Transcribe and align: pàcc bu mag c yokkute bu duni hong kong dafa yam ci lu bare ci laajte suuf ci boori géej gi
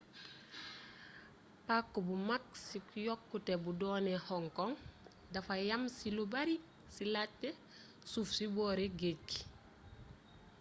pàcc 1.65 1.91
bu 2.05 2.13
mag 2.27 2.43
c 2.65 2.73
yokkute 3.07 3.53
bu 3.63 3.71
duni 3.79 4.13
hong 4.27 4.47
kong 4.57 4.73
dafa 5.33 5.53
yam 5.69 5.83
ci 5.97 6.07
lu 6.15 6.23
bare 6.33 6.55
ci 6.93 7.03
laajte 7.13 7.49
suuf 8.11 8.27
ci 8.37 8.45
boori 8.55 8.85
géej 8.99 9.19
gi 9.29 9.41